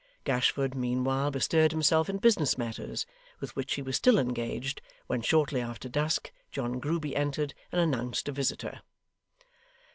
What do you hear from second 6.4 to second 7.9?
John Grueby entered and